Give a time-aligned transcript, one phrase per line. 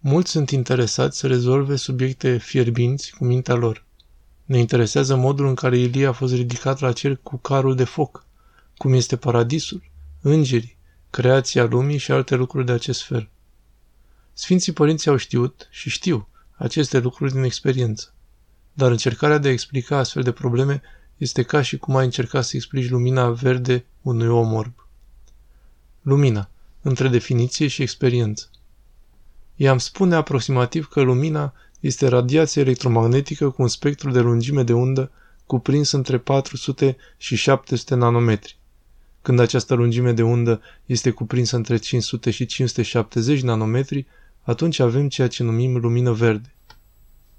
[0.00, 3.84] Mulți sunt interesați să rezolve subiecte fierbinți cu mintea lor.
[4.44, 8.26] Ne interesează modul în care Ilie a fost ridicat la cer cu carul de foc,
[8.76, 9.82] cum este paradisul,
[10.20, 10.76] îngerii,
[11.10, 13.28] creația lumii și alte lucruri de acest fel.
[14.32, 18.14] Sfinții părinți au știut și știu aceste lucruri din experiență.
[18.72, 20.82] Dar încercarea de a explica astfel de probleme
[21.16, 24.86] este ca și cum ai încerca să explici lumina verde unui om orb.
[26.02, 26.50] Lumina,
[26.82, 28.50] între definiție și experiență.
[29.60, 35.10] I-am spune aproximativ că lumina este radiație electromagnetică cu un spectru de lungime de undă
[35.46, 38.58] cuprins între 400 și 700 nanometri.
[39.22, 44.06] Când această lungime de undă este cuprinsă între 500 și 570 nanometri,
[44.42, 46.54] atunci avem ceea ce numim lumină verde.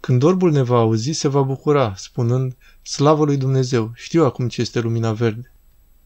[0.00, 4.60] Când orbul ne va auzi, se va bucura, spunând, Slavă lui Dumnezeu, știu acum ce
[4.60, 5.52] este lumina verde.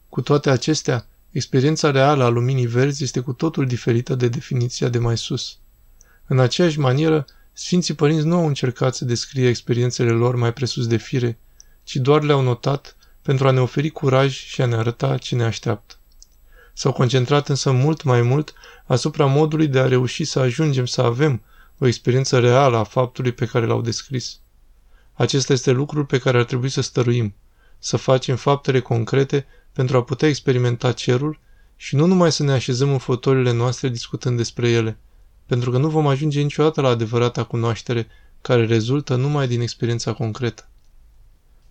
[0.08, 4.98] Cu toate acestea, experiența reală a luminii verzi este cu totul diferită de definiția de
[4.98, 5.59] mai sus.
[6.32, 10.96] În aceeași manieră, Sfinții Părinți nu au încercat să descrie experiențele lor mai presus de
[10.96, 11.38] fire,
[11.84, 15.44] ci doar le-au notat pentru a ne oferi curaj și a ne arăta ce ne
[15.44, 15.94] așteaptă.
[16.72, 18.52] S-au concentrat însă mult mai mult
[18.86, 21.42] asupra modului de a reuși să ajungem să avem
[21.78, 24.38] o experiență reală a faptului pe care l-au descris.
[25.12, 27.34] Acesta este lucrul pe care ar trebui să stăruim,
[27.78, 31.38] să facem faptele concrete pentru a putea experimenta cerul
[31.76, 34.98] și nu numai să ne așezăm în fotolile noastre discutând despre ele,
[35.50, 38.06] pentru că nu vom ajunge niciodată la adevărata cunoaștere
[38.40, 40.68] care rezultă numai din experiența concretă.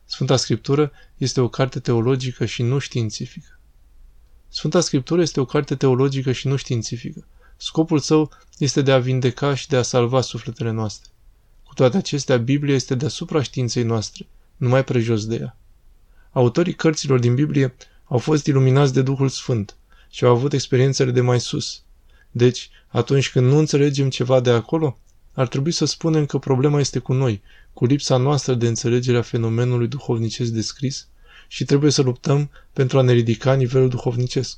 [0.06, 3.60] Sfânta Scriptură este o carte teologică și nu științifică.
[4.48, 7.28] Sfânta Scriptură este o carte teologică și nu științifică.
[7.58, 11.12] Scopul său este de a vindeca și de a salva sufletele noastre.
[11.64, 15.58] Cu toate acestea, Biblia este deasupra științei noastre, numai prejos de ea.
[16.32, 19.76] Autorii cărților din Biblie au fost iluminați de Duhul Sfânt
[20.10, 21.84] și au avut experiențele de mai sus.
[22.32, 24.98] Deci, atunci când nu înțelegem ceva de acolo,
[25.34, 27.42] ar trebui să spunem că problema este cu noi,
[27.74, 31.08] cu lipsa noastră de înțelegere a fenomenului duhovnicesc descris
[31.48, 34.58] și trebuie să luptăm pentru a ne ridica nivelul duhovnicesc.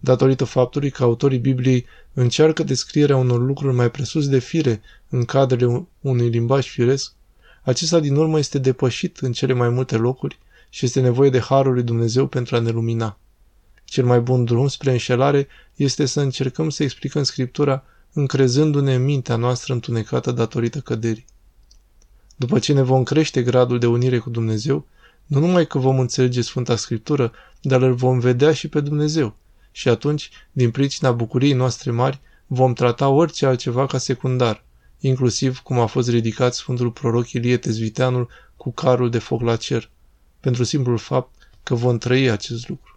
[0.00, 5.86] Datorită faptului că autorii Bibliei încearcă descrierea unor lucruri mai presus de fire în cadrele
[6.00, 7.12] unui limbaj firesc,
[7.62, 10.38] acesta din urmă este depășit în cele mai multe locuri
[10.70, 13.18] și este nevoie de harul lui Dumnezeu pentru a ne lumina.
[13.90, 19.36] Cel mai bun drum spre înșelare este să încercăm să explicăm Scriptura încrezându-ne în mintea
[19.36, 21.24] noastră întunecată datorită căderii.
[22.36, 24.86] După ce ne vom crește gradul de unire cu Dumnezeu,
[25.26, 29.36] nu numai că vom înțelege Sfânta Scriptură, dar îl vom vedea și pe Dumnezeu.
[29.70, 34.64] Și atunci, din pricina bucuriei noastre mari, vom trata orice altceva ca secundar,
[35.00, 39.90] inclusiv cum a fost ridicat Sfântul Proroc Ilie Tezviteanul cu carul de foc la cer,
[40.40, 42.89] pentru simplul fapt că vom trăi acest lucru.